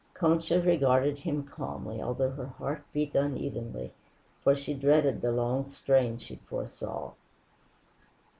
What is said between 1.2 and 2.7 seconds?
calmly, although her